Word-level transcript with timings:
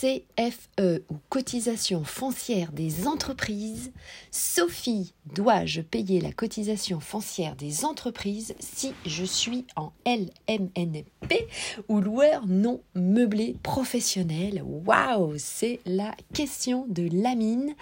CFE 0.00 1.02
ou 1.10 1.16
cotisation 1.30 2.04
foncière 2.04 2.72
des 2.72 3.06
entreprises. 3.06 3.92
Sophie, 4.30 5.14
dois-je 5.34 5.80
payer 5.80 6.20
la 6.20 6.32
cotisation 6.32 7.00
foncière 7.00 7.56
des 7.56 7.84
entreprises 7.84 8.54
si 8.58 8.92
je 9.06 9.24
suis 9.24 9.64
en 9.74 9.92
LMNP 10.04 11.46
ou 11.88 12.00
loueur 12.00 12.46
non 12.46 12.80
meublé 12.94 13.56
professionnel? 13.62 14.62
Waouh, 14.64 15.34
c'est 15.38 15.80
la 15.86 16.14
question 16.34 16.86
de 16.88 17.08
Lamine 17.10 17.74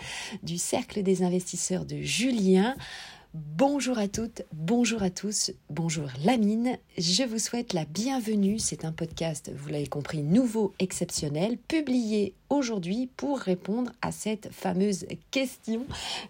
du 0.43 0.59
Cercle 0.59 1.03
des 1.03 1.25
investisseurs 1.25 1.85
de 1.85 1.97
Julien. 1.97 2.77
Bonjour 3.37 3.99
à 3.99 4.07
toutes, 4.07 4.43
bonjour 4.53 5.03
à 5.03 5.11
tous, 5.11 5.51
bonjour 5.69 6.07
Lamine. 6.25 6.79
Je 6.99 7.25
vous 7.25 7.41
souhaite 7.41 7.73
la 7.73 7.85
bienvenue. 7.85 8.61
C'est 8.61 8.85
un 8.85 8.93
podcast, 8.93 9.51
vous 9.53 9.71
l'avez 9.71 9.89
compris, 9.89 10.23
nouveau, 10.23 10.73
exceptionnel, 10.79 11.59
publié 11.59 12.35
aujourd'hui 12.49 13.11
pour 13.17 13.41
répondre 13.41 13.91
à 14.03 14.13
cette 14.13 14.53
fameuse 14.53 15.07
question 15.33 15.85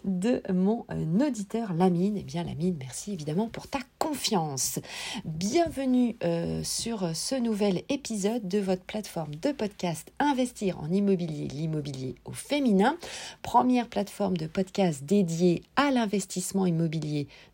de 0.06 0.40
mon 0.50 0.86
euh, 0.90 1.26
auditeur 1.26 1.74
Lamine. 1.74 2.16
Eh 2.16 2.22
bien 2.22 2.42
Lamine, 2.42 2.76
merci 2.78 3.12
évidemment 3.12 3.48
pour 3.48 3.68
ta 3.68 3.80
confiance. 3.98 4.78
Bienvenue 5.26 6.16
euh, 6.24 6.62
sur 6.64 7.14
ce 7.14 7.34
nouvel 7.34 7.82
épisode 7.90 8.48
de 8.48 8.60
votre 8.60 8.84
plateforme 8.84 9.34
de 9.34 9.52
podcast 9.52 10.10
Investir 10.20 10.80
en 10.80 10.90
immobilier, 10.90 11.48
l'immobilier 11.48 12.14
au 12.24 12.32
féminin. 12.32 12.96
Première 13.42 13.88
plateforme 13.88 14.38
de 14.38 14.46
podcast 14.46 15.04
dédiée 15.04 15.62
à 15.76 15.90
l'investissement 15.90 16.64
immobilier 16.64 16.93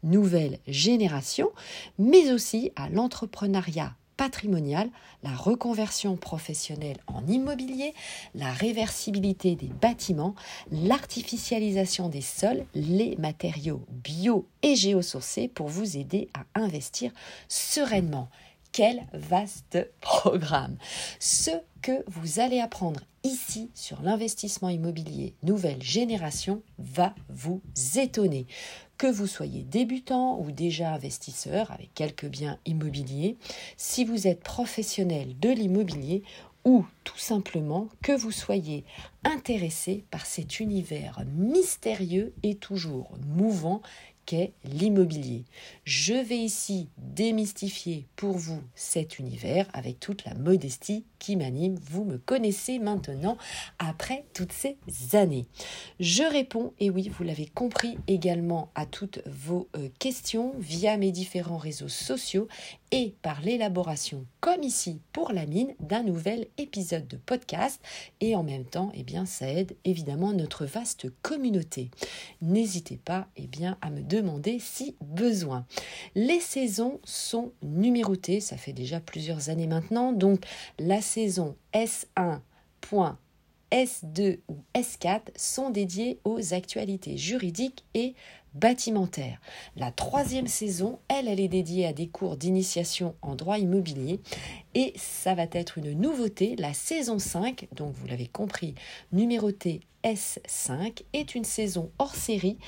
nouvelle 0.03 0.59
génération, 0.67 1.51
mais 1.99 2.33
aussi 2.33 2.73
à 2.77 2.89
l'entrepreneuriat 2.89 3.95
patrimonial, 4.21 4.91
la 5.23 5.35
reconversion 5.35 6.15
professionnelle 6.19 6.99
en 7.07 7.27
immobilier, 7.27 7.95
la 8.35 8.53
réversibilité 8.53 9.57
des 9.57 9.69
bâtiments, 9.69 10.35
l'artificialisation 10.71 12.11
des 12.11 12.21
sols, 12.21 12.67
les 12.75 13.17
matériaux 13.17 13.83
bio 13.89 14.47
et 14.63 14.77
géosourcés 14.77 15.49
pour 15.49 15.69
vous 15.69 15.97
aider 15.97 16.29
à 16.35 16.61
investir 16.61 17.13
sereinement. 17.49 18.29
Quel 18.73 19.07
vaste 19.15 19.91
programme 20.03 20.77
Ce 21.19 21.51
que 21.81 22.05
vous 22.07 22.41
allez 22.41 22.61
apprendre 22.61 23.01
ici 23.25 23.71
sur 23.75 24.03
l'investissement 24.03 24.69
immobilier 24.69 25.35
nouvelle 25.43 25.83
génération 25.83 26.63
va 26.79 27.15
vous 27.31 27.63
étonner. 27.97 28.47
Que 29.01 29.07
vous 29.07 29.27
soyez 29.27 29.63
débutant 29.63 30.39
ou 30.39 30.51
déjà 30.51 30.93
investisseur 30.93 31.71
avec 31.71 31.95
quelques 31.95 32.27
biens 32.27 32.59
immobiliers, 32.67 33.39
si 33.79 34.05
vous 34.05 34.27
êtes 34.27 34.43
professionnel 34.43 35.39
de 35.41 35.49
l'immobilier 35.49 36.23
ou 36.67 36.85
tout 37.05 37.17
simplement 37.17 37.89
que 38.03 38.13
vous 38.13 38.31
soyez 38.31 38.85
intéressé 39.25 40.05
par 40.11 40.27
cet 40.27 40.61
univers 40.61 41.23
mystérieux 41.35 42.35
et 42.43 42.57
toujours 42.57 43.17
mouvant 43.27 43.81
l'immobilier. 44.65 45.45
Je 45.85 46.15
vais 46.15 46.39
ici 46.39 46.89
démystifier 46.99 48.07
pour 48.17 48.37
vous 48.37 48.63
cet 48.75 49.19
univers 49.19 49.67
avec 49.73 50.01
toute 50.01 50.25
la 50.25 50.35
modestie 50.35 51.05
qui 51.19 51.37
m'anime. 51.37 51.79
Vous 51.91 52.05
me 52.05 52.19
connaissez 52.19 52.79
maintenant 52.79 53.37
après 53.79 54.25
toutes 54.35 54.53
ces 54.53 54.77
années. 55.13 55.47
Je 55.99 56.23
réponds, 56.23 56.73
et 56.79 56.91
oui, 56.91 57.09
vous 57.09 57.25
l'avez 57.25 57.47
compris 57.47 57.99
également, 58.07 58.71
à 58.75 58.87
toutes 58.87 59.21
vos 59.27 59.69
euh, 59.77 59.89
questions 59.99 60.55
via 60.59 60.97
mes 60.97 61.13
différents 61.13 61.59
réseaux 61.59 61.89
sociaux 61.89 62.49
et 62.93 63.15
par 63.23 63.41
l'élaboration, 63.41 64.27
comme 64.41 64.63
ici 64.63 65.01
pour 65.13 65.33
la 65.33 65.47
mine, 65.47 65.75
d'un 65.81 66.03
nouvel 66.03 66.49
épisode 66.59 67.07
de 67.07 67.17
podcast. 67.17 67.81
Et 68.21 68.35
en 68.35 68.43
même 68.43 68.65
temps, 68.65 68.91
eh 68.95 69.03
bien, 69.03 69.27
ça 69.27 69.49
aide 69.49 69.77
évidemment 69.85 70.33
notre 70.33 70.67
vaste 70.67 71.07
communauté. 71.23 71.91
N'hésitez 72.43 72.97
pas 72.97 73.29
eh 73.37 73.47
bien, 73.47 73.79
à 73.81 73.91
me 73.91 74.03
demander 74.03 74.59
si 74.59 74.97
besoin. 75.01 75.67
Les 76.15 76.41
saisons 76.41 77.01
sont 77.05 77.53
numérotées, 77.63 78.41
ça 78.41 78.57
fait 78.57 78.73
déjà 78.73 79.01
plusieurs 79.01 79.51
années 79.51 79.67
maintenant. 79.67 80.13
Donc 80.13 80.45
la 80.79 81.01
saison 81.01 81.57
S1. 81.73 82.41
S2 83.73 84.41
ou 84.49 84.57
S4 84.75 85.21
sont 85.37 85.71
dédiées 85.71 86.19
aux 86.25 86.55
actualités 86.55 87.17
juridiques 87.17 87.85
et 87.95 88.15
bâtimentaire. 88.55 89.41
La 89.77 89.93
troisième 89.93 90.47
saison, 90.47 90.99
elle, 91.09 91.29
elle 91.29 91.41
est 91.41 91.49
dédiée 91.49 91.87
à 91.87 91.93
des 91.93 92.09
cours 92.09 92.37
d'initiation 92.37 93.15
en 93.23 93.37
droit 93.37 93.59
immobilier 93.59 94.21
et 94.75 94.93
ça 94.97 95.35
va 95.35 95.47
être 95.53 95.79
une 95.79 95.93
nouveauté. 95.93 96.57
La 96.57 96.75
saison 96.75 97.19
5, 97.19 97.69
donc 97.73 97.95
vous 97.95 98.07
l'avez 98.07 98.27
compris, 98.27 98.75
numérotée 99.13 99.81
S5, 100.03 101.03
est 101.13 101.35
une 101.35 101.45
saison 101.45 101.91
hors 101.99 102.15
série 102.15 102.59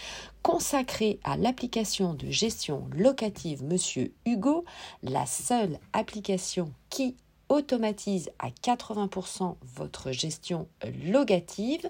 consacrée 0.43 1.19
à 1.25 1.37
l'application 1.37 2.15
de 2.15 2.31
gestion 2.31 2.87
locative 2.97 3.65
Monsieur 3.65 4.13
Hugo, 4.27 4.65
la 5.03 5.27
seule 5.27 5.79
application 5.93 6.73
qui 6.91 7.17
automatise 7.53 8.31
à 8.39 8.49
80% 8.49 9.57
votre 9.77 10.11
gestion 10.11 10.67
locative. 11.07 11.87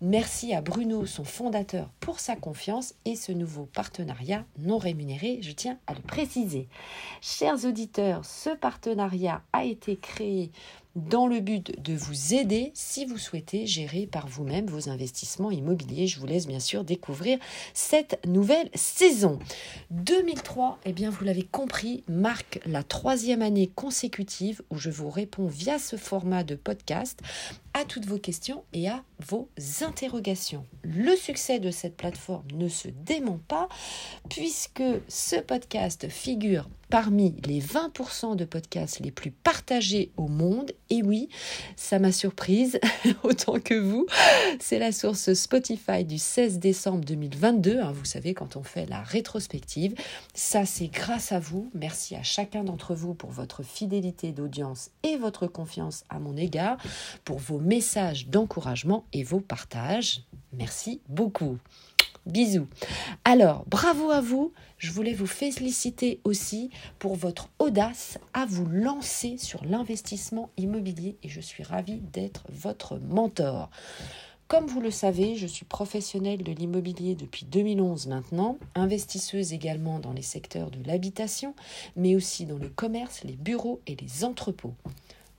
Merci 0.00 0.54
à 0.54 0.62
Bruno, 0.62 1.04
son 1.04 1.24
fondateur, 1.24 1.90
pour 2.00 2.18
sa 2.18 2.34
confiance 2.34 2.94
et 3.04 3.14
ce 3.14 3.30
nouveau 3.30 3.66
partenariat 3.66 4.46
non 4.58 4.78
rémunéré, 4.78 5.40
je 5.42 5.52
tiens 5.52 5.78
à 5.86 5.92
le 5.92 6.00
préciser. 6.00 6.66
Chers 7.20 7.66
auditeurs, 7.66 8.24
ce 8.24 8.50
partenariat 8.56 9.42
a 9.52 9.64
été 9.64 9.96
créé 9.96 10.50
dans 10.96 11.26
le 11.26 11.40
but 11.40 11.80
de 11.82 11.94
vous 11.94 12.34
aider 12.34 12.70
si 12.74 13.04
vous 13.04 13.18
souhaitez 13.18 13.66
gérer 13.66 14.06
par 14.06 14.26
vous-même 14.26 14.66
vos 14.66 14.88
investissements 14.88 15.50
immobiliers. 15.50 16.06
Je 16.06 16.20
vous 16.20 16.26
laisse 16.26 16.46
bien 16.46 16.60
sûr 16.60 16.84
découvrir 16.84 17.38
cette 17.74 18.20
nouvelle 18.26 18.68
saison. 18.74 19.38
2003, 19.90 20.78
eh 20.84 20.92
bien 20.92 21.10
vous 21.10 21.24
l'avez 21.24 21.44
compris, 21.44 22.04
marque 22.08 22.60
la 22.66 22.82
troisième 22.82 23.42
année 23.42 23.70
consécutive 23.74 24.62
où 24.70 24.76
je 24.76 24.90
vous 24.90 25.10
réponds 25.10 25.46
via 25.46 25.78
ce 25.78 25.96
format 25.96 26.44
de 26.44 26.54
podcast 26.54 27.20
à 27.74 27.84
toutes 27.84 28.06
vos 28.06 28.18
questions 28.18 28.64
et 28.72 28.88
à 28.88 29.02
vos 29.26 29.48
interrogations. 29.80 30.66
Le 30.82 31.16
succès 31.16 31.58
de 31.58 31.70
cette 31.70 31.96
plateforme 31.96 32.46
ne 32.54 32.68
se 32.68 32.88
dément 32.88 33.40
pas 33.48 33.68
puisque 34.28 34.82
ce 35.08 35.36
podcast 35.36 36.08
figure 36.08 36.68
parmi 36.92 37.34
les 37.46 37.62
20% 37.62 38.36
de 38.36 38.44
podcasts 38.44 39.00
les 39.00 39.10
plus 39.10 39.30
partagés 39.30 40.12
au 40.18 40.28
monde. 40.28 40.72
Et 40.90 41.02
oui, 41.02 41.30
ça 41.74 41.98
m'a 41.98 42.12
surprise 42.12 42.78
autant 43.22 43.58
que 43.58 43.72
vous. 43.72 44.06
C'est 44.60 44.78
la 44.78 44.92
source 44.92 45.32
Spotify 45.32 46.04
du 46.04 46.18
16 46.18 46.58
décembre 46.58 47.02
2022. 47.06 47.80
Hein, 47.80 47.92
vous 47.92 48.04
savez, 48.04 48.34
quand 48.34 48.56
on 48.56 48.62
fait 48.62 48.84
la 48.84 49.00
rétrospective. 49.00 49.94
Ça, 50.34 50.66
c'est 50.66 50.88
grâce 50.88 51.32
à 51.32 51.38
vous. 51.38 51.70
Merci 51.72 52.14
à 52.14 52.22
chacun 52.22 52.62
d'entre 52.62 52.94
vous 52.94 53.14
pour 53.14 53.30
votre 53.30 53.62
fidélité 53.62 54.32
d'audience 54.32 54.90
et 55.02 55.16
votre 55.16 55.46
confiance 55.46 56.04
à 56.10 56.18
mon 56.18 56.36
égard, 56.36 56.76
pour 57.24 57.38
vos 57.38 57.58
messages 57.58 58.28
d'encouragement 58.28 59.06
et 59.14 59.22
vos 59.22 59.40
partages. 59.40 60.24
Merci 60.52 61.00
beaucoup. 61.08 61.56
Bisous. 62.26 62.68
Alors, 63.24 63.64
bravo 63.66 64.10
à 64.10 64.20
vous. 64.20 64.52
Je 64.78 64.92
voulais 64.92 65.12
vous 65.12 65.26
féliciter 65.26 66.20
aussi 66.22 66.70
pour 67.00 67.16
votre 67.16 67.48
audace 67.58 68.18
à 68.32 68.46
vous 68.46 68.66
lancer 68.66 69.38
sur 69.38 69.64
l'investissement 69.64 70.50
immobilier 70.56 71.16
et 71.24 71.28
je 71.28 71.40
suis 71.40 71.64
ravie 71.64 72.00
d'être 72.12 72.44
votre 72.48 72.98
mentor. 72.98 73.70
Comme 74.46 74.66
vous 74.66 74.80
le 74.80 74.90
savez, 74.90 75.34
je 75.34 75.46
suis 75.46 75.64
professionnelle 75.64 76.44
de 76.44 76.52
l'immobilier 76.52 77.14
depuis 77.14 77.44
2011 77.46 78.06
maintenant, 78.06 78.58
investisseuse 78.74 79.52
également 79.52 79.98
dans 79.98 80.12
les 80.12 80.22
secteurs 80.22 80.70
de 80.70 80.86
l'habitation, 80.86 81.54
mais 81.96 82.14
aussi 82.14 82.44
dans 82.44 82.58
le 82.58 82.68
commerce, 82.68 83.24
les 83.24 83.36
bureaux 83.36 83.80
et 83.86 83.96
les 83.96 84.24
entrepôts. 84.24 84.74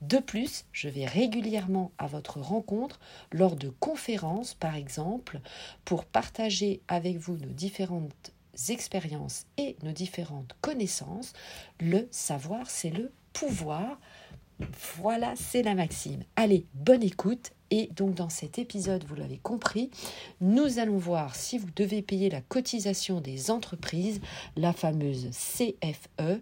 De 0.08 0.18
plus, 0.18 0.66
je 0.72 0.88
vais 0.88 1.06
régulièrement 1.06 1.90
à 1.96 2.06
votre 2.06 2.38
rencontre 2.38 3.00
lors 3.32 3.56
de 3.56 3.70
conférences, 3.70 4.52
par 4.52 4.74
exemple, 4.74 5.40
pour 5.84 6.04
partager 6.04 6.82
avec 6.88 7.16
vous 7.16 7.38
nos 7.38 7.52
différentes 7.52 8.32
expériences 8.68 9.46
et 9.56 9.76
nos 9.82 9.92
différentes 9.92 10.54
connaissances. 10.60 11.32
Le 11.80 12.06
savoir, 12.10 12.68
c'est 12.68 12.90
le 12.90 13.12
pouvoir. 13.32 13.98
Voilà, 14.98 15.32
c'est 15.36 15.62
la 15.62 15.74
maxime. 15.74 16.22
Allez, 16.36 16.66
bonne 16.74 17.02
écoute. 17.02 17.52
Et 17.70 17.88
donc 17.96 18.14
dans 18.14 18.28
cet 18.28 18.58
épisode, 18.58 19.04
vous 19.04 19.16
l'avez 19.16 19.38
compris, 19.38 19.90
nous 20.40 20.78
allons 20.78 20.98
voir 20.98 21.34
si 21.34 21.58
vous 21.58 21.70
devez 21.74 22.02
payer 22.02 22.30
la 22.30 22.40
cotisation 22.40 23.20
des 23.20 23.50
entreprises, 23.50 24.20
la 24.56 24.72
fameuse 24.72 25.30
CFE 25.30 26.40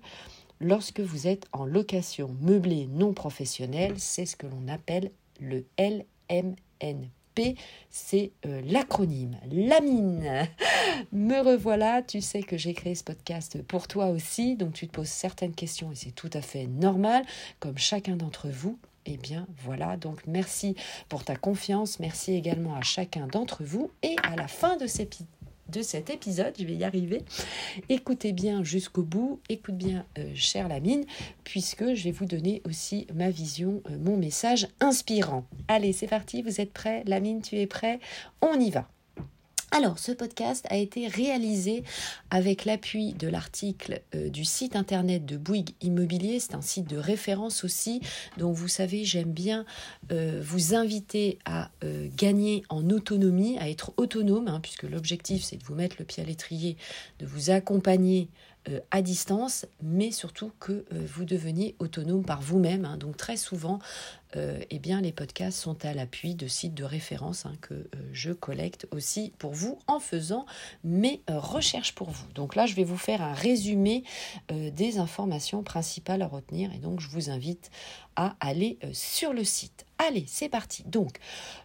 lorsque 0.63 1.01
vous 1.01 1.27
êtes 1.27 1.47
en 1.53 1.67
location 1.67 2.35
meublée 2.41 2.87
non 2.87 3.13
professionnelle, 3.13 3.95
c'est 3.99 4.27
ce 4.27 4.37
que 4.37 4.47
l'on 4.47 4.69
appelle 4.69 5.11
le 5.41 5.65
LMNP. 5.79 7.57
C'est 7.91 8.33
euh, 8.47 8.61
l'acronyme. 8.65 9.39
Lamine. 9.51 10.49
Me 11.13 11.41
revoilà. 11.41 12.03
Tu 12.03 12.21
sais 12.21 12.43
que 12.43 12.57
j'ai 12.57 12.75
créé 12.75 12.95
ce 12.95 13.05
podcast 13.05 13.63
pour 13.63 13.89
toi 13.89 14.09
aussi. 14.09 14.57
Donc 14.57 14.75
tu 14.75 14.87
te 14.87 14.93
poses 14.93 15.09
certaines 15.09 15.55
questions 15.55 15.93
et 15.93 15.97
c'est 15.97 16.13
tout 16.13 16.31
à 16.33 16.43
fait 16.43 16.67
normal, 16.67 17.25
comme 17.59 17.79
chacun 17.79 18.17
d'entre 18.17 18.49
vous. 18.49 18.79
Eh 19.05 19.17
bien 19.17 19.49
voilà, 19.65 19.97
donc 19.97 20.21
merci 20.29 20.77
pour 21.09 21.25
ta 21.25 21.35
confiance, 21.35 21.99
merci 21.99 22.35
également 22.35 22.77
à 22.77 22.83
chacun 22.83 23.27
d'entre 23.27 23.65
vous 23.65 23.91
et 24.05 24.15
à 24.23 24.37
la 24.37 24.47
fin 24.47 24.77
de 24.77 24.87
cette 24.87 25.19
cet 25.81 26.11
épisode, 26.11 26.53
je 26.59 26.65
vais 26.65 26.75
y 26.75 26.85
arriver. 26.85 27.23
Écoutez 27.89 28.33
bien 28.33 28.63
jusqu'au 28.63 29.03
bout, 29.03 29.41
écoute 29.49 29.77
bien, 29.77 30.05
euh, 30.19 30.31
chère 30.35 30.69
Lamine, 30.69 31.05
puisque 31.45 31.95
je 31.95 32.05
vais 32.05 32.11
vous 32.11 32.27
donner 32.27 32.61
aussi 32.67 33.07
ma 33.15 33.31
vision, 33.31 33.83
euh, 33.91 33.97
mon 33.99 34.17
message 34.17 34.69
inspirant. 34.81 35.47
Allez, 35.69 35.93
c'est 35.93 36.09
parti, 36.09 36.43
vous 36.43 36.61
êtes 36.61 36.73
prêts? 36.73 37.03
Lamine, 37.07 37.41
tu 37.41 37.57
es 37.57 37.67
prêt? 37.67 38.01
On 38.43 38.59
y 38.61 38.71
va. 38.71 38.89
Alors, 39.75 39.99
ce 39.99 40.13
podcast 40.13 40.67
a 40.69 40.77
été 40.77 41.09
réalisé 41.09 41.83
avec 42.29 42.67
l'appui 42.67 43.15
de 43.15 43.27
l'article 43.27 44.03
euh, 44.15 44.29
du 44.29 44.45
site 44.45 44.77
internet 44.77 45.25
de 45.25 45.39
Bouygues 45.39 45.75
Immobilier. 45.81 46.41
C'est 46.41 46.55
un 46.55 46.61
site 46.61 46.87
de 46.87 46.99
référence 46.99 47.65
aussi. 47.65 48.03
Donc, 48.37 48.55
vous 48.55 48.69
savez, 48.69 49.07
j'aime 49.07 49.33
bien 49.33 49.65
euh, 50.11 50.43
vous 50.45 50.75
inviter 50.75 51.39
à 51.47 51.71
euh, 51.85 52.07
gagner 52.15 52.65
en 52.69 52.91
autonomie, 52.91 53.59
à 53.61 53.71
être 53.71 53.95
autonome, 53.97 54.47
hein, 54.47 54.61
puisque 54.61 54.83
l'objectif, 54.83 55.43
c'est 55.43 55.57
de 55.57 55.65
vous 55.65 55.75
mettre 55.75 55.97
le 55.99 56.05
pied 56.05 56.23
à 56.23 56.27
l'étrier, 56.27 56.77
de 57.19 57.25
vous 57.25 57.49
accompagner 57.49 58.29
à 58.91 59.03
distance, 59.03 59.67
mais 59.83 60.13
surtout 60.13 60.53
que 60.61 60.73
euh, 60.73 60.85
vous 61.07 61.25
deveniez 61.25 61.75
autonome 61.81 62.25
par 62.25 62.41
vous-même. 62.41 62.85
Hein. 62.85 62.97
Donc 62.97 63.17
très 63.17 63.37
souvent, 63.37 63.81
euh, 64.37 64.61
eh 64.71 64.79
bien, 64.79 65.01
les 65.01 65.13
podcasts 65.13 65.59
sont 65.59 65.85
à 65.85 65.93
l'appui 65.93 66.35
de 66.35 66.47
sites 66.47 66.75
de 66.75 66.85
référence 66.85 67.45
hein, 67.45 67.55
que 67.61 67.89
je 68.13 68.33
collecte 68.33 68.87
aussi 68.93 69.33
pour 69.39 69.53
vous 69.53 69.79
en 69.89 69.99
faisant 70.01 70.47
mes 70.85 71.23
recherches 71.29 71.95
pour 71.95 72.11
vous. 72.11 72.27
Donc 72.35 72.55
là, 72.55 72.67
je 72.67 72.75
vais 72.75 72.85
vous 72.85 72.97
faire 72.97 73.21
un 73.21 73.35
résumé 73.35 74.05
des 74.51 74.99
informations 74.99 75.63
principales 75.63 76.23
à 76.23 76.27
retenir 76.27 76.73
et 76.73 76.79
donc 76.79 77.01
je 77.01 77.09
vous 77.09 77.29
invite 77.29 77.71
à 78.17 78.37
aller 78.41 78.79
sur 78.93 79.35
le 79.35 79.45
site. 79.45 79.85
Allez, 79.99 80.25
c'est 80.27 80.49
parti. 80.49 80.83
Donc, 80.85 81.19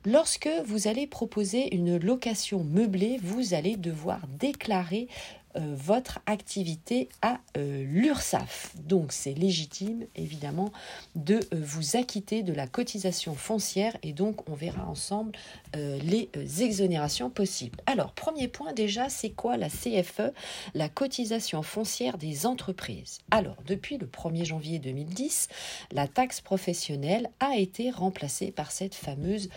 lorsque 0.06 0.50
vous 0.66 0.88
allez 0.88 1.08
proposer 1.08 1.74
une 1.74 1.98
location 1.98 2.64
meublée, 2.64 3.18
vous 3.24 3.54
allez 3.54 3.78
devoir 3.78 4.28
déclarer 4.28 5.08
euh, 5.08 5.47
votre 5.58 6.20
activité 6.26 7.10
à 7.22 7.40
euh, 7.58 7.84
l'URSSAF. 7.84 8.74
Donc 8.76 9.12
c'est 9.12 9.34
légitime 9.34 10.06
évidemment 10.16 10.72
de 11.16 11.36
euh, 11.36 11.62
vous 11.62 11.98
acquitter 11.98 12.44
de 12.44 12.54
la 12.54 12.68
cotisation 12.68 13.36
foncière 13.36 13.98
et 14.04 14.14
donc 14.14 14.50
on 14.50 14.54
verra 14.54 14.86
ensemble 14.88 15.32
les 15.76 16.30
exonérations 16.62 17.30
possibles. 17.30 17.80
Alors 17.86 18.14
premier 18.14 18.48
point 18.48 18.74
déjà 18.74 19.10
c'est 19.10 19.30
quoi 19.30 19.58
la 19.58 19.70
CFE, 19.70 20.34
la 20.74 20.90
cotisation 20.90 21.62
foncière 21.62 22.18
des 22.18 22.46
entreprises? 22.46 23.20
Alors 23.30 23.58
depuis 23.66 23.98
le 23.98 24.08
1er 24.08 24.46
janvier 24.46 24.80
2010, 24.80 25.50
la 25.92 26.08
taxe 26.08 26.42
professionnelle 26.42 27.30
a 27.40 27.58
été 27.58 27.92
remplacée 27.92 28.52
par 28.52 28.72
cette 28.72 28.96
fameuse 28.96 29.50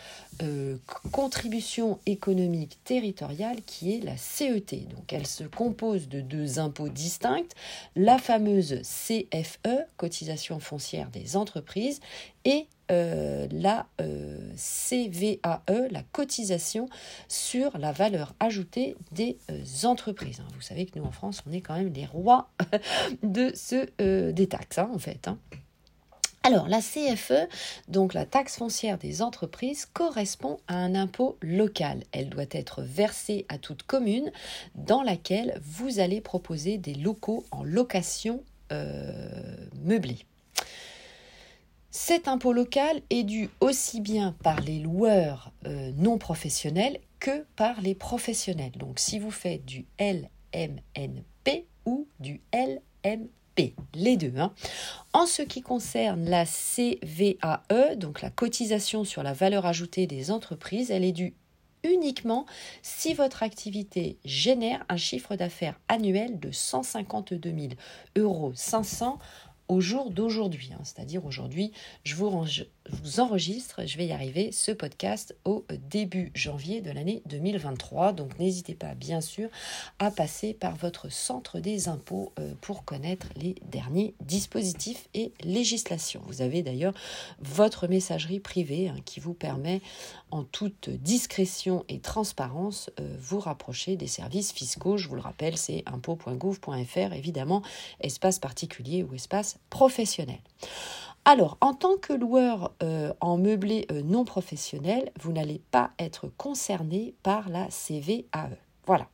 contribution 1.13 1.99
économique 2.07 2.79
territoriale 2.85 3.63
qui 3.65 3.95
est 3.95 4.01
la 4.01 4.17
CET. 4.17 4.87
Donc 4.91 5.13
elle 5.13 5.27
se 5.27 5.45
compose 5.45 5.90
de 5.99 6.21
deux 6.21 6.59
impôts 6.59 6.89
distincts, 6.89 7.55
la 7.97 8.19
fameuse 8.19 8.83
CFE, 8.83 9.87
cotisation 9.97 10.61
foncière 10.61 11.11
des 11.11 11.37
entreprises, 11.37 12.01
et 12.45 12.67
euh, 12.91 13.47
la 13.53 13.87
euh, 14.01 14.37
CVAE, 14.57 15.89
la 15.91 16.03
cotisation 16.11 16.89
sur 17.29 17.79
la 17.79 17.93
valeur 17.93 18.35
ajoutée 18.41 18.97
des 19.13 19.39
euh, 19.51 19.87
entreprises. 19.87 20.41
Hein. 20.41 20.49
Vous 20.55 20.61
savez 20.61 20.87
que 20.87 20.99
nous 20.99 21.05
en 21.05 21.13
France, 21.13 21.43
on 21.49 21.53
est 21.53 21.61
quand 21.61 21.77
même 21.77 21.93
les 21.93 22.07
rois 22.07 22.51
de 23.23 23.53
ce, 23.55 24.31
des 24.31 24.49
taxes, 24.49 24.79
hein, 24.79 24.91
en 24.93 24.99
fait. 24.99 25.29
Hein. 25.29 25.39
Alors, 26.43 26.69
la 26.69 26.81
CFE, 26.81 27.49
donc 27.89 28.15
la 28.15 28.25
taxe 28.25 28.57
foncière 28.57 28.97
des 28.97 29.21
entreprises, 29.21 29.85
correspond 29.85 30.59
à 30.69 30.77
un 30.77 30.95
impôt 30.95 31.37
local. 31.43 32.03
Elle 32.13 32.31
doit 32.31 32.45
être 32.51 32.81
versée 32.81 33.45
à 33.51 33.59
toute 33.59 33.83
commune 33.83 34.33
dans 34.75 35.03
laquelle 35.03 35.61
vous 35.63 36.01
allez 36.01 36.23
proposer 36.23 36.79
des 36.79 36.95
locaux 36.95 37.45
en 37.51 37.63
location 37.63 38.43
euh, 38.73 39.67
meublée. 39.85 40.25
Cet 41.91 42.27
impôt 42.27 42.55
local 42.55 43.03
est 43.11 43.25
dû 43.25 43.51
aussi 43.61 44.01
bien 44.01 44.35
par 44.43 44.61
les 44.61 44.79
loueurs 44.79 45.53
euh, 45.67 45.93
non 45.97 46.17
professionnels 46.17 47.01
que 47.19 47.45
par 47.57 47.83
les 47.83 47.95
professionnels. 47.95 48.73
Donc 48.77 48.99
si 48.99 49.19
vous 49.19 49.31
faites 49.31 49.67
du 49.67 49.85
LMNP 49.99 51.67
ou 51.85 52.07
du 52.19 52.41
Les 53.95 54.17
deux. 54.17 54.33
Hein. 54.39 54.53
En 55.13 55.27
ce 55.27 55.43
qui 55.43 55.61
concerne 55.63 56.29
la 56.29 56.45
CVAE, 56.47 57.97
donc 57.97 58.23
la 58.23 58.31
cotisation 58.31 59.05
sur 59.05 59.23
la 59.23 59.33
valeur 59.33 59.67
ajoutée 59.67 60.07
des 60.07 60.31
entreprises, 60.31 60.91
elle 60.91 61.05
est 61.05 61.13
due 61.13 61.35
uniquement 61.83 62.47
si 62.83 63.15
votre 63.15 63.43
activité 63.43 64.19
génère 64.25 64.85
un 64.89 64.97
chiffre 64.97 65.37
d'affaires 65.37 65.79
annuel 65.89 66.39
de 66.39 66.51
152 66.51 67.51
000 67.51 67.69
euros 68.17 68.53
500 68.55 69.19
au 69.69 69.81
jour 69.81 70.11
d'aujourd'hui. 70.11 70.71
Hein. 70.75 70.81
C'est-à-dire 70.83 71.25
aujourd'hui, 71.25 71.73
je 72.05 72.17
vous, 72.17 72.45
vous, 73.03 73.21
enregistre, 73.21 73.87
je 73.87 73.97
vais 73.97 74.07
y 74.07 74.13
arriver, 74.13 74.53
ce 74.53 74.73
podcast 74.73 75.35
au 75.45 75.65
début 75.91 76.31
janvier 76.35 76.81
de 76.81 76.91
l'année 76.91 77.23
2023. 77.27 78.13
Donc 78.13 78.39
n'hésitez 78.39 78.75
pas, 78.75 78.95
bien 78.95 79.21
sûr, 79.21 79.49
à 79.99 80.11
passer 80.11 80.55
par 80.55 80.77
votre 80.77 81.11
centre 81.11 81.61
des 81.61 81.89
impôts 81.89 82.33
euh, 82.39 82.53
pour 82.61 82.85
connaître 82.85 83.27
les 83.37 83.55
derniers 83.71 84.15
dispositifs 84.21 85.09
et 85.15 85.33
législations. 85.43 86.23
Vous 86.27 86.43
avez 86.43 86.63
d'ailleurs 86.63 86.95
votre 87.41 87.87
messagerie 87.89 88.41
privée 88.41 88.89
hein, 88.89 88.97
qui 89.05 89.21
vous 89.21 89.35
permet 89.35 89.81
en 90.31 90.45
toute 90.45 90.91
discrétion 90.91 91.85
et 91.89 92.01
transparence 92.01 92.91
euh, 93.01 93.17
vous 93.21 93.41
rapprocher 93.41 93.97
des 93.97 94.07
services 94.07 94.53
fiscaux. 94.53 94.97
Je 94.97 95.09
vous 95.09 95.17
le 95.17 95.21
rappelle, 95.21 95.57
c'est 95.57 95.83
impôt.gouv.fr, 95.87 97.13
évidemment, 97.13 97.63
espace 98.01 98.39
particulier 98.39 99.03
ou 99.03 99.15
espace 99.15 99.59
professionnel. 99.71 100.39
Alors, 101.27 101.59
en 101.61 101.75
tant 101.75 101.97
que 101.97 102.15
loueur 102.15 102.73
euh, 102.83 103.13
en 103.21 103.37
meublé 103.37 103.87
euh, 103.91 104.03
non 104.03 104.25
professionnel, 104.25 105.13
vous 105.21 105.33
n'allez 105.33 105.61
pas 105.71 105.91
être 105.99 106.29
concerné 106.39 107.15
par 107.23 107.51
la 107.51 107.69
CVAE. 107.69 108.57
Voilà. 108.87 109.07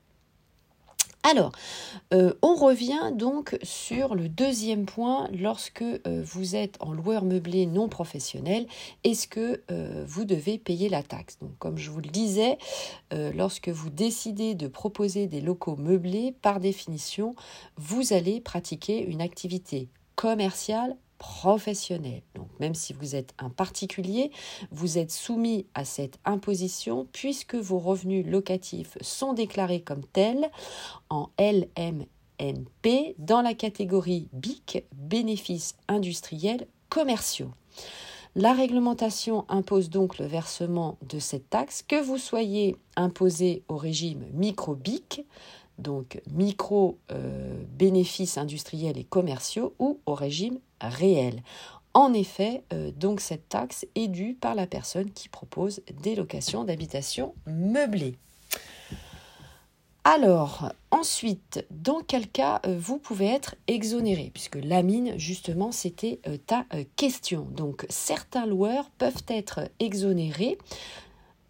Alors, 1.25 1.51
euh, 2.15 2.35
on 2.41 2.55
revient 2.55 3.11
donc 3.13 3.59
sur 3.65 4.15
le 4.15 4.29
deuxième 4.29 4.87
point. 4.87 5.29
Lorsque 5.33 5.83
vous 6.07 6.55
êtes 6.55 6.77
en 6.81 6.93
loueur 6.93 7.25
meublé 7.25 7.67
non 7.67 7.89
professionnel, 7.89 8.69
est-ce 9.03 9.27
que 9.27 9.61
vous 10.07 10.25
devez 10.25 10.57
payer 10.57 10.89
la 10.89 11.03
taxe? 11.03 11.39
Donc, 11.41 11.59
comme 11.59 11.79
je 11.79 11.91
vous 11.91 12.01
le 12.01 12.11
disais, 12.11 12.59
lorsque 13.11 13.69
vous 13.69 13.91
décidez 13.91 14.55
de 14.55 14.69
proposer 14.69 15.27
des 15.27 15.41
locaux 15.41 15.75
meublés, 15.75 16.33
par 16.43 16.61
définition, 16.61 17.35
vous 17.77 18.13
allez 18.13 18.41
pratiquer 18.41 19.05
une 19.05 19.21
activité 19.21 19.89
commercial 20.15 20.97
professionnel. 21.19 22.23
Donc 22.35 22.49
même 22.61 22.75
si 22.75 22.93
vous 22.93 23.15
êtes 23.15 23.35
un 23.39 23.51
particulier, 23.51 24.31
vous 24.71 24.99
êtes 24.99 25.11
soumis 25.11 25.67
à 25.75 25.85
cette 25.85 26.19
imposition 26.25 27.07
puisque 27.13 27.55
vos 27.55 27.79
revenus 27.79 28.27
locatifs 28.27 28.99
sont 29.01 29.33
déclarés 29.33 29.81
comme 29.81 30.05
tels 30.05 30.51
en 31.11 31.31
LMNP 31.39 33.15
dans 33.19 33.43
la 33.43 33.55
catégorie 33.55 34.29
BIC, 34.33 34.85
bénéfices 34.95 35.77
industriels 35.89 36.67
commerciaux. 36.89 37.53
La 38.39 38.53
réglementation 38.53 39.47
impose 39.49 39.89
donc 39.89 40.19
le 40.19 40.27
versement 40.27 40.99
de 41.01 41.19
cette 41.19 41.49
taxe, 41.49 41.83
que 41.83 41.99
vous 42.03 42.19
soyez 42.19 42.77
imposé 42.95 43.63
au 43.69 43.79
régime 43.79 44.27
micro-BIC, 44.35 45.25
donc 45.79 46.21
micro 46.31 46.99
euh, 47.13 47.63
industriels 48.37 48.99
et 48.99 49.05
commerciaux 49.05 49.75
ou 49.79 50.01
au 50.07 50.15
régime 50.15 50.59
réel. 50.81 51.43
En 51.95 52.13
effet, 52.13 52.63
euh, 52.73 52.91
donc 52.91 53.21
cette 53.21 53.49
taxe 53.49 53.87
est 53.95 54.09
due 54.09 54.35
par 54.35 54.55
la 54.55 54.67
personne 54.67 55.11
qui 55.11 55.29
propose 55.29 55.81
des 56.03 56.15
locations 56.15 56.65
d'habitation 56.65 57.35
meublées. 57.47 58.17
Alors, 60.05 60.73
ensuite, 60.93 61.67
dans 61.71 62.01
quel 62.01 62.29
cas 62.29 62.61
euh, 62.65 62.77
vous 62.79 62.99
pouvez 62.99 63.27
être 63.27 63.57
exonéré 63.67 64.31
Puisque 64.33 64.59
la 64.63 64.83
mine, 64.83 65.19
justement, 65.19 65.73
c'était 65.73 66.21
ta 66.47 66.65
question. 66.95 67.49
Donc, 67.51 67.87
certains 67.89 68.47
loueurs 68.47 68.91
peuvent 68.99 69.25
être 69.27 69.69
exonérés 69.81 70.59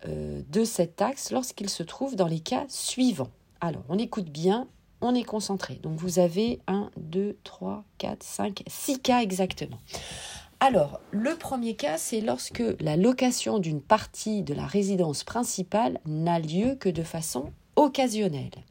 de 0.06 0.64
cette 0.64 0.97
taxe 0.97 1.33
lorsqu'ils 1.33 1.68
se 1.68 1.83
trouvent 1.83 2.16
dans 2.16 2.28
les 2.28 2.38
cas 2.38 2.64
suivants. 2.68 3.30
Alors, 3.66 3.85
on 3.88 3.99
écoute 3.99 4.30
bien, 4.30 4.68
on 5.00 5.14
est 5.14 5.25
concentré. 5.25 5.75
Donc, 5.82 5.99
vous 5.99 6.18
avez 6.18 6.61
1, 6.68 6.90
2, 6.96 7.37
3, 7.44 7.85
4, 7.99 8.23
5, 8.23 8.62
6 8.66 9.00
cas 9.00 9.20
exactement. 9.20 9.78
Alors, 10.61 11.00
le 11.11 11.35
premier 11.37 11.75
cas, 11.75 11.99
c'est 11.99 12.20
lorsque 12.20 12.62
la 12.80 12.96
location 12.96 13.58
d'une 13.58 13.82
partie 13.82 14.42
de 14.42 14.54
la 14.54 14.66
résidence 14.66 15.25
principale 15.25 16.00
n'a 16.06 16.38
lieu 16.38 16.76
que 16.76 16.88
de 16.88 17.02
façon 17.02 17.52
occasionnelle. 17.75 18.64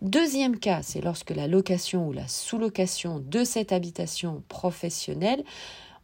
Deuxième 0.00 0.58
cas, 0.58 0.82
c'est 0.82 1.02
lorsque 1.02 1.30
la 1.30 1.46
location 1.46 2.08
ou 2.08 2.12
la 2.12 2.28
sous-location 2.28 3.18
de 3.18 3.44
cette 3.44 3.72
habitation 3.72 4.42
professionnelle 4.48 5.44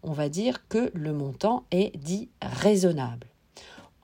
on 0.06 0.12
va 0.12 0.28
dire 0.28 0.68
que 0.68 0.90
le 0.94 1.12
montant 1.12 1.64
est 1.70 1.96
dit 1.96 2.30
raisonnable. 2.40 3.26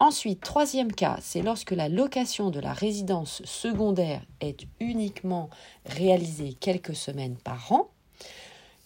Ensuite, 0.02 0.40
troisième 0.40 0.90
cas, 0.90 1.16
c'est 1.22 1.42
lorsque 1.42 1.70
la 1.70 1.88
location 1.88 2.50
de 2.50 2.58
la 2.58 2.72
résidence 2.72 3.40
secondaire 3.44 4.26
est 4.40 4.66
uniquement 4.80 5.48
réalisée 5.86 6.54
quelques 6.54 6.96
semaines 6.96 7.36
par 7.36 7.70
an. 7.70 7.88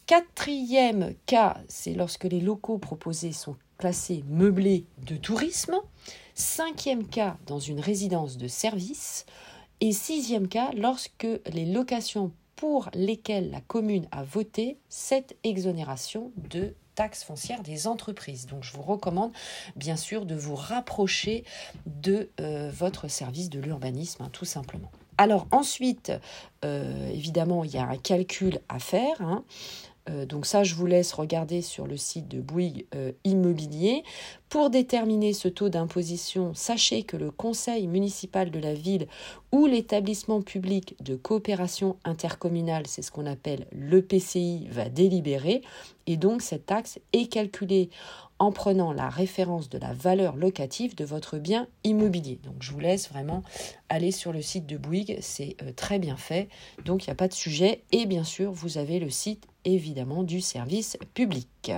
Quatrième 0.04 1.14
cas, 1.24 1.56
c'est 1.68 1.94
lorsque 1.94 2.24
les 2.24 2.42
locaux 2.42 2.76
proposés 2.76 3.32
sont 3.32 3.56
classés 3.78 4.24
meublés 4.28 4.84
de 5.06 5.16
tourisme. 5.16 5.76
Cinquième 6.34 7.08
cas, 7.08 7.38
dans 7.46 7.60
une 7.60 7.80
résidence 7.80 8.36
de 8.36 8.46
service. 8.46 9.24
Et 9.80 9.92
sixième 9.92 10.48
cas, 10.48 10.70
lorsque 10.76 11.26
les 11.50 11.64
locations 11.64 12.30
pour 12.56 12.90
lesquelles 12.92 13.50
la 13.50 13.62
commune 13.62 14.06
a 14.10 14.22
voté 14.22 14.76
cette 14.90 15.34
exonération 15.44 16.30
de 16.36 16.74
taxe 16.96 17.22
foncière 17.22 17.62
des 17.62 17.86
entreprises. 17.86 18.46
Donc 18.46 18.64
je 18.64 18.72
vous 18.72 18.82
recommande 18.82 19.30
bien 19.76 19.96
sûr 19.96 20.26
de 20.26 20.34
vous 20.34 20.56
rapprocher 20.56 21.44
de 21.86 22.30
euh, 22.40 22.70
votre 22.74 23.06
service 23.06 23.48
de 23.48 23.60
l'urbanisme, 23.60 24.24
hein, 24.24 24.30
tout 24.32 24.44
simplement. 24.44 24.90
Alors 25.18 25.46
ensuite, 25.50 26.12
euh, 26.64 27.08
évidemment, 27.10 27.64
il 27.64 27.70
y 27.72 27.78
a 27.78 27.86
un 27.86 27.96
calcul 27.96 28.60
à 28.68 28.78
faire. 28.78 29.20
Hein. 29.20 29.44
Euh, 30.08 30.26
donc 30.26 30.46
ça, 30.46 30.64
je 30.64 30.74
vous 30.74 30.86
laisse 30.86 31.12
regarder 31.12 31.62
sur 31.62 31.86
le 31.86 31.96
site 31.96 32.28
de 32.28 32.40
Bouygues 32.40 32.86
euh, 32.94 33.12
Immobilier. 33.24 34.04
Pour 34.48 34.70
déterminer 34.70 35.32
ce 35.32 35.48
taux 35.48 35.68
d'imposition, 35.68 36.52
sachez 36.54 37.02
que 37.02 37.16
le 37.16 37.30
conseil 37.30 37.86
municipal 37.88 38.50
de 38.50 38.60
la 38.60 38.74
ville 38.74 39.08
ou 39.52 39.66
l'établissement 39.66 40.40
public 40.40 40.96
de 41.00 41.16
coopération 41.16 41.96
intercommunale, 42.04 42.86
c'est 42.86 43.02
ce 43.02 43.10
qu'on 43.10 43.26
appelle 43.26 43.66
l'EPCI, 43.72 44.68
va 44.70 44.88
délibérer. 44.88 45.62
Et 46.06 46.16
donc 46.16 46.42
cette 46.42 46.66
taxe 46.66 47.00
est 47.12 47.26
calculée 47.26 47.90
en 48.38 48.52
prenant 48.52 48.92
la 48.92 49.08
référence 49.08 49.68
de 49.68 49.78
la 49.78 49.92
valeur 49.92 50.36
locative 50.36 50.94
de 50.94 51.04
votre 51.04 51.38
bien 51.38 51.68
immobilier. 51.84 52.38
Donc 52.44 52.56
je 52.60 52.72
vous 52.72 52.80
laisse 52.80 53.08
vraiment 53.08 53.42
aller 53.88 54.10
sur 54.10 54.32
le 54.32 54.42
site 54.42 54.66
de 54.66 54.76
Bouygues, 54.76 55.18
c'est 55.20 55.56
euh, 55.62 55.72
très 55.74 55.98
bien 55.98 56.16
fait, 56.16 56.48
donc 56.84 57.04
il 57.04 57.10
n'y 57.10 57.12
a 57.12 57.16
pas 57.16 57.28
de 57.28 57.34
sujet. 57.34 57.82
Et 57.92 58.06
bien 58.06 58.24
sûr, 58.24 58.52
vous 58.52 58.78
avez 58.78 58.98
le 58.98 59.10
site 59.10 59.46
évidemment 59.64 60.22
du 60.22 60.40
service 60.40 60.96
public. 61.14 61.72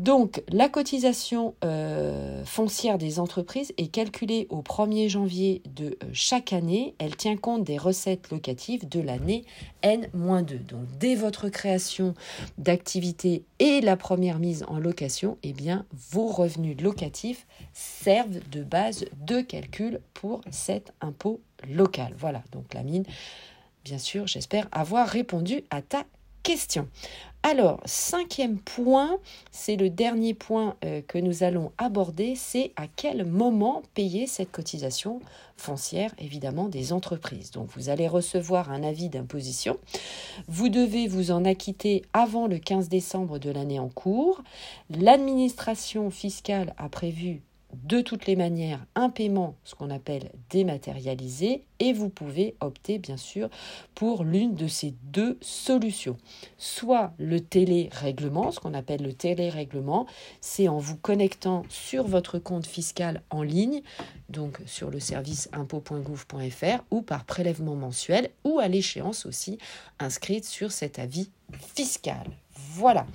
Donc, 0.00 0.42
la 0.48 0.70
cotisation 0.70 1.54
euh, 1.62 2.42
foncière 2.46 2.96
des 2.96 3.20
entreprises 3.20 3.74
est 3.76 3.88
calculée 3.88 4.46
au 4.48 4.62
1er 4.62 5.10
janvier 5.10 5.60
de 5.74 5.98
euh, 6.02 6.08
chaque 6.14 6.54
année. 6.54 6.94
Elle 6.98 7.16
tient 7.16 7.36
compte 7.36 7.64
des 7.64 7.76
recettes 7.76 8.30
locatives 8.30 8.88
de 8.88 8.98
l'année 8.98 9.44
N-2. 9.82 10.64
Donc, 10.64 10.86
dès 10.98 11.16
votre 11.16 11.50
création 11.50 12.14
d'activité 12.56 13.44
et 13.58 13.82
la 13.82 13.98
première 13.98 14.38
mise 14.38 14.64
en 14.68 14.78
location, 14.78 15.36
eh 15.42 15.52
bien, 15.52 15.84
vos 15.92 16.28
revenus 16.28 16.80
locatifs 16.80 17.46
servent 17.74 18.40
de 18.50 18.62
base 18.62 19.04
de 19.26 19.42
calcul 19.42 20.00
pour 20.14 20.40
cet 20.50 20.94
impôt 21.02 21.42
local. 21.68 22.14
Voilà, 22.16 22.42
donc 22.52 22.72
la 22.72 22.84
mine, 22.84 23.04
bien 23.84 23.98
sûr, 23.98 24.26
j'espère 24.26 24.66
avoir 24.72 25.06
répondu 25.06 25.62
à 25.68 25.82
ta 25.82 26.06
question. 26.42 26.88
Alors, 27.42 27.80
cinquième 27.86 28.58
point, 28.58 29.16
c'est 29.50 29.76
le 29.76 29.88
dernier 29.88 30.34
point 30.34 30.76
euh, 30.84 31.00
que 31.00 31.16
nous 31.16 31.42
allons 31.42 31.72
aborder, 31.78 32.34
c'est 32.36 32.72
à 32.76 32.86
quel 32.86 33.24
moment 33.24 33.82
payer 33.94 34.26
cette 34.26 34.52
cotisation 34.52 35.20
foncière, 35.56 36.14
évidemment, 36.18 36.68
des 36.68 36.92
entreprises. 36.92 37.50
Donc, 37.50 37.68
vous 37.74 37.88
allez 37.88 38.08
recevoir 38.08 38.70
un 38.70 38.82
avis 38.82 39.08
d'imposition. 39.08 39.78
Vous 40.48 40.68
devez 40.68 41.08
vous 41.08 41.30
en 41.30 41.46
acquitter 41.46 42.02
avant 42.12 42.46
le 42.46 42.58
15 42.58 42.90
décembre 42.90 43.38
de 43.38 43.50
l'année 43.50 43.78
en 43.78 43.88
cours. 43.88 44.42
L'administration 44.90 46.10
fiscale 46.10 46.74
a 46.76 46.90
prévu 46.90 47.40
de 47.84 48.00
toutes 48.00 48.26
les 48.26 48.36
manières 48.36 48.84
un 48.94 49.10
paiement, 49.10 49.56
ce 49.64 49.74
qu'on 49.74 49.90
appelle 49.90 50.30
dématérialisé, 50.50 51.64
et 51.78 51.92
vous 51.92 52.08
pouvez 52.08 52.54
opter 52.60 52.98
bien 52.98 53.16
sûr 53.16 53.48
pour 53.94 54.24
l'une 54.24 54.54
de 54.54 54.68
ces 54.68 54.94
deux 55.04 55.38
solutions. 55.40 56.16
Soit 56.58 57.12
le 57.18 57.40
télé-règlement, 57.40 58.52
ce 58.52 58.60
qu'on 58.60 58.74
appelle 58.74 59.02
le 59.02 59.12
télé-règlement, 59.12 60.06
c'est 60.40 60.68
en 60.68 60.78
vous 60.78 60.96
connectant 60.96 61.64
sur 61.68 62.06
votre 62.06 62.38
compte 62.38 62.66
fiscal 62.66 63.22
en 63.30 63.42
ligne, 63.42 63.82
donc 64.28 64.60
sur 64.66 64.90
le 64.90 65.00
service 65.00 65.48
impôt.gouv.fr 65.52 66.84
ou 66.90 67.02
par 67.02 67.24
prélèvement 67.24 67.76
mensuel 67.76 68.30
ou 68.44 68.58
à 68.58 68.68
l'échéance 68.68 69.26
aussi 69.26 69.58
inscrite 69.98 70.44
sur 70.44 70.70
cet 70.72 70.98
avis 70.98 71.30
fiscal. 71.74 72.26
Voilà. 72.72 73.06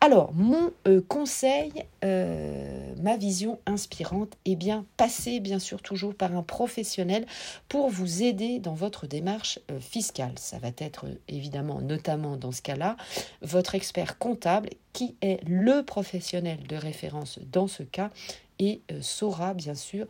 Alors, 0.00 0.32
mon 0.34 0.70
euh, 0.86 1.00
conseil, 1.08 1.72
euh, 2.04 2.94
ma 3.00 3.16
vision 3.16 3.58
inspirante, 3.66 4.36
est 4.44 4.54
bien 4.54 4.84
passer 4.96 5.40
bien 5.40 5.58
sûr 5.58 5.80
toujours 5.80 6.14
par 6.14 6.36
un 6.36 6.42
professionnel 6.42 7.26
pour 7.68 7.88
vous 7.88 8.22
aider 8.22 8.58
dans 8.58 8.74
votre 8.74 9.06
démarche 9.06 9.58
euh, 9.70 9.80
fiscale. 9.80 10.32
Ça 10.36 10.58
va 10.58 10.68
être 10.76 11.06
évidemment, 11.26 11.80
notamment 11.80 12.36
dans 12.36 12.52
ce 12.52 12.62
cas-là, 12.62 12.96
votre 13.40 13.74
expert 13.74 14.18
comptable 14.18 14.70
qui 14.92 15.16
est 15.22 15.40
le 15.48 15.82
professionnel 15.82 16.58
de 16.68 16.76
référence 16.76 17.38
dans 17.50 17.66
ce 17.66 17.82
cas 17.82 18.10
et 18.58 18.82
euh, 18.90 19.00
saura 19.00 19.54
bien 19.54 19.74
sûr 19.74 20.06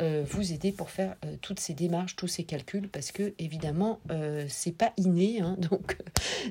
euh, 0.00 0.24
vous 0.28 0.52
aider 0.52 0.72
pour 0.72 0.90
faire 0.90 1.16
euh, 1.24 1.36
toutes 1.40 1.60
ces 1.60 1.74
démarches, 1.74 2.16
tous 2.16 2.28
ces 2.28 2.44
calculs, 2.44 2.88
parce 2.88 3.12
que 3.12 3.34
évidemment 3.38 4.00
c'est 4.48 4.76
pas 4.76 4.92
inné, 4.96 5.40
hein, 5.40 5.56
donc 5.70 5.96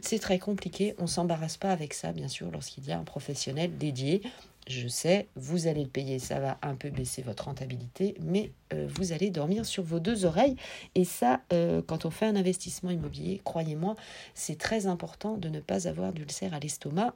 c'est 0.02 0.20
très 0.20 0.40
compliqué. 0.40 0.96
On 0.98 1.08
s'embarrasse 1.08 1.58
pas 1.58 1.72
avec 1.72 1.94
ça, 1.94 2.12
bien 2.12 2.28
sûr, 2.28 2.50
lorsqu'il 2.52 2.86
y 2.86 2.92
a 2.92 3.00
un 3.00 3.04
professionnel 3.04 3.78
dédié. 3.78 4.22
Je 4.68 4.88
sais, 4.88 5.28
vous 5.36 5.68
allez 5.68 5.84
le 5.84 5.90
payer, 5.90 6.20
ça 6.20 6.40
va 6.40 6.58
un 6.62 6.76
peu 6.76 6.90
baisser 6.90 7.24
votre 7.24 7.46
rentabilité, 7.46 8.16
mais 8.22 8.52
vous 8.72 9.12
allez 9.12 9.32
dormir 9.32 9.66
sur 9.66 9.84
vos 9.84 10.00
deux 10.00 10.26
oreilles. 10.26 10.56
Et 10.94 11.04
ça, 11.04 11.42
quand 11.88 12.06
on 12.06 12.12
fait 12.12 12.28
un 12.28 12.36
investissement 12.36 12.92
immobilier, 12.92 13.42
croyez-moi, 13.44 13.96
c'est 14.36 14.58
très 14.58 14.86
important 14.86 15.36
de 15.36 15.50
ne 15.50 15.60
pas 15.60 15.88
avoir 15.88 16.14
d'ulcère 16.14 16.54
à 16.54 16.60
l'estomac 16.60 17.16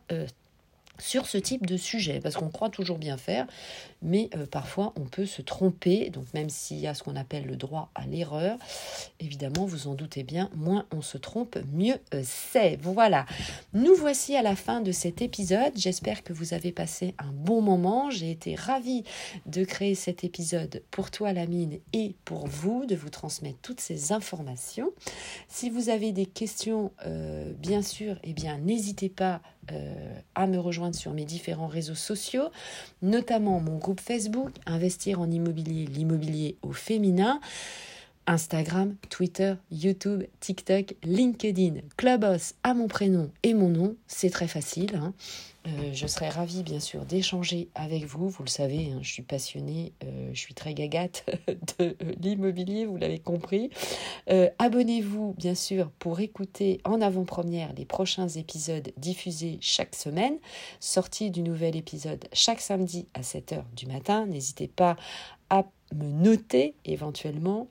sur 0.99 1.27
ce 1.27 1.37
type 1.37 1.65
de 1.65 1.77
sujet, 1.77 2.19
parce 2.19 2.35
qu'on 2.35 2.49
croit 2.49 2.69
toujours 2.69 2.97
bien 2.97 3.17
faire, 3.17 3.47
mais 4.01 4.29
euh, 4.35 4.45
parfois 4.45 4.93
on 4.95 5.05
peut 5.05 5.25
se 5.25 5.41
tromper, 5.41 6.09
donc 6.09 6.25
même 6.33 6.49
s'il 6.49 6.77
y 6.77 6.87
a 6.87 6.93
ce 6.93 7.03
qu'on 7.03 7.15
appelle 7.15 7.45
le 7.45 7.55
droit 7.55 7.89
à 7.95 8.05
l'erreur, 8.05 8.57
évidemment, 9.19 9.65
vous 9.65 9.87
en 9.87 9.95
doutez 9.95 10.23
bien, 10.23 10.49
moins 10.55 10.85
on 10.91 11.01
se 11.01 11.17
trompe, 11.17 11.57
mieux 11.73 11.95
euh, 12.13 12.21
c'est. 12.23 12.77
Voilà, 12.81 13.25
nous 13.73 13.95
voici 13.95 14.35
à 14.35 14.41
la 14.41 14.55
fin 14.55 14.81
de 14.81 14.91
cet 14.91 15.21
épisode, 15.21 15.73
j'espère 15.75 16.23
que 16.23 16.33
vous 16.33 16.53
avez 16.53 16.71
passé 16.71 17.15
un 17.17 17.31
bon 17.31 17.61
moment, 17.61 18.09
j'ai 18.09 18.31
été 18.31 18.55
ravie 18.55 19.03
de 19.45 19.63
créer 19.63 19.95
cet 19.95 20.23
épisode 20.23 20.83
pour 20.91 21.11
toi 21.11 21.33
Lamine 21.33 21.79
et 21.93 22.15
pour 22.25 22.47
vous, 22.47 22.85
de 22.85 22.95
vous 22.95 23.09
transmettre 23.09 23.59
toutes 23.61 23.81
ces 23.81 24.11
informations. 24.11 24.91
Si 25.47 25.69
vous 25.69 25.89
avez 25.89 26.11
des 26.11 26.25
questions, 26.25 26.91
euh, 27.05 27.51
bien 27.53 27.81
sûr, 27.81 28.17
eh 28.23 28.33
bien 28.33 28.57
n'hésitez 28.57 29.09
pas 29.09 29.41
à 30.35 30.47
me 30.47 30.57
rejoindre 30.57 30.95
sur 30.95 31.13
mes 31.13 31.25
différents 31.25 31.67
réseaux 31.67 31.95
sociaux, 31.95 32.49
notamment 33.01 33.59
mon 33.59 33.77
groupe 33.77 34.01
Facebook, 34.01 34.51
Investir 34.65 35.19
en 35.21 35.29
immobilier, 35.29 35.85
l'immobilier 35.85 36.57
au 36.61 36.71
féminin. 36.71 37.39
Instagram, 38.27 38.95
Twitter, 39.09 39.55
YouTube, 39.71 40.23
TikTok, 40.39 40.95
LinkedIn, 41.03 41.81
Clubhouse 41.97 42.53
à 42.63 42.73
mon 42.73 42.87
prénom 42.87 43.31
et 43.43 43.53
mon 43.53 43.69
nom. 43.69 43.95
C'est 44.07 44.29
très 44.29 44.47
facile. 44.47 44.95
Hein. 44.95 45.13
Euh, 45.67 45.93
je 45.93 46.05
serais 46.05 46.29
ravie, 46.29 46.63
bien 46.63 46.79
sûr, 46.79 47.05
d'échanger 47.05 47.69
avec 47.73 48.05
vous. 48.05 48.29
Vous 48.29 48.43
le 48.43 48.49
savez, 48.49 48.91
hein, 48.91 48.99
je 49.01 49.11
suis 49.11 49.23
passionnée, 49.23 49.93
euh, 50.03 50.29
je 50.33 50.39
suis 50.39 50.53
très 50.53 50.73
gagate 50.73 51.25
de 51.79 51.95
l'immobilier, 52.21 52.85
vous 52.85 52.97
l'avez 52.97 53.19
compris. 53.19 53.69
Euh, 54.29 54.49
abonnez-vous, 54.59 55.33
bien 55.37 55.55
sûr, 55.55 55.89
pour 55.97 56.19
écouter 56.19 56.81
en 56.83 57.01
avant-première 57.01 57.73
les 57.73 57.85
prochains 57.85 58.27
épisodes 58.27 58.91
diffusés 58.97 59.57
chaque 59.61 59.95
semaine. 59.95 60.37
Sortie 60.79 61.31
du 61.31 61.41
nouvel 61.41 61.75
épisode 61.75 62.25
chaque 62.33 62.61
samedi 62.61 63.07
à 63.13 63.21
7h 63.21 63.63
du 63.75 63.87
matin. 63.87 64.25
N'hésitez 64.27 64.67
pas 64.67 64.97
à 65.49 65.65
me 65.95 66.11
noter 66.11 66.75
éventuellement 66.85 67.67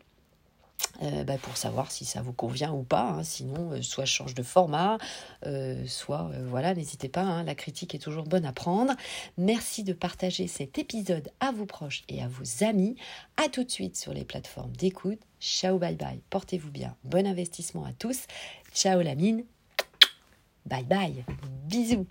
euh, 1.03 1.25
bah, 1.25 1.39
pour 1.39 1.57
savoir 1.57 1.91
si 1.91 2.05
ça 2.05 2.23
vous 2.23 2.33
convient 2.33 2.73
ou 2.73 2.83
pas. 2.83 3.11
Hein. 3.11 3.25
Sinon, 3.25 3.73
euh, 3.73 3.83
soit 3.83 4.05
je 4.05 4.13
change 4.13 4.35
de 4.35 4.43
format, 4.43 4.99
euh, 5.47 5.85
soit 5.87 6.31
voilà, 6.47 6.75
n'hésitez 6.75 7.09
pas, 7.09 7.23
hein. 7.23 7.43
la 7.45 7.55
critique 7.55 7.95
est 7.95 7.99
toujours 7.99 8.25
bonne 8.25 8.45
à 8.45 8.53
prendre. 8.53 8.95
Merci 9.37 9.83
de 9.83 9.93
partager 9.93 10.47
cet 10.47 10.79
épisode 10.79 11.31
à 11.41 11.53
vos 11.53 11.67
proches 11.67 12.05
et 12.09 12.23
à 12.23 12.29
vos 12.29 12.65
amis. 12.65 12.97
À 13.37 13.49
tout 13.49 13.65
de 13.65 13.71
suite 13.71 13.97
sur 13.97 14.13
les 14.13 14.25
plateformes 14.25 14.75
d'écoute. 14.77 15.21
Ciao, 15.41 15.79
bye 15.79 15.97
bye. 15.97 16.21
Portez-vous 16.31 16.71
bien. 16.71 16.97
Bon 17.05 17.27
investissement 17.27 17.85
à 17.85 17.93
tous. 17.93 18.27
Ciao 18.73 19.03
la 19.03 19.15
mine. 19.15 19.45
Bye 20.67 20.85
bye. 20.85 21.25
Bisous. 21.67 22.07